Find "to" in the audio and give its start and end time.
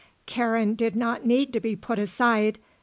1.53-1.59